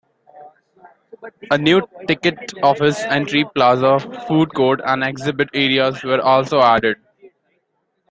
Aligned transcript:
A 1.51 1.59
new 1.59 1.83
ticket 2.07 2.51
office, 2.63 2.99
entry 3.03 3.45
plaza, 3.53 3.99
food 4.27 4.51
court 4.55 4.81
and 4.83 5.03
exhibit 5.03 5.47
areas 5.53 6.03
also 6.03 6.57
were 6.57 6.63
added. 6.63 6.97